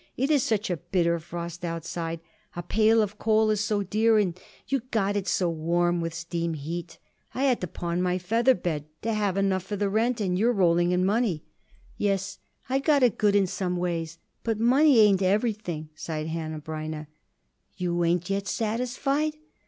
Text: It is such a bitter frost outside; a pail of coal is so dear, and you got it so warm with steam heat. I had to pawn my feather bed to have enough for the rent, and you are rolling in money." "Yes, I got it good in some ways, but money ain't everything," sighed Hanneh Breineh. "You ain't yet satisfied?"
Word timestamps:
It 0.17 0.31
is 0.31 0.41
such 0.41 0.71
a 0.71 0.77
bitter 0.77 1.19
frost 1.19 1.63
outside; 1.63 2.21
a 2.55 2.63
pail 2.63 3.03
of 3.03 3.19
coal 3.19 3.51
is 3.51 3.61
so 3.61 3.83
dear, 3.83 4.17
and 4.17 4.35
you 4.67 4.79
got 4.89 5.15
it 5.15 5.27
so 5.27 5.47
warm 5.47 6.01
with 6.01 6.15
steam 6.15 6.55
heat. 6.55 6.97
I 7.35 7.43
had 7.43 7.61
to 7.61 7.67
pawn 7.67 8.01
my 8.01 8.17
feather 8.17 8.55
bed 8.55 8.85
to 9.03 9.13
have 9.13 9.37
enough 9.37 9.61
for 9.61 9.75
the 9.75 9.91
rent, 9.91 10.19
and 10.19 10.39
you 10.39 10.47
are 10.47 10.53
rolling 10.53 10.91
in 10.91 11.05
money." 11.05 11.43
"Yes, 11.97 12.39
I 12.67 12.79
got 12.79 13.03
it 13.03 13.19
good 13.19 13.35
in 13.35 13.45
some 13.45 13.77
ways, 13.77 14.17
but 14.43 14.59
money 14.59 15.01
ain't 15.01 15.21
everything," 15.21 15.89
sighed 15.93 16.25
Hanneh 16.29 16.63
Breineh. 16.63 17.05
"You 17.77 18.03
ain't 18.03 18.27
yet 18.27 18.47
satisfied?" 18.47 19.35